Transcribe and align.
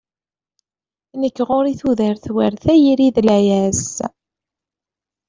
Nekk 1.21 1.37
ɣur-i 1.49 1.73
tudert 1.79 2.25
war 2.33 2.53
tayri 2.63 3.07
d 3.15 3.17
layas. 3.27 3.85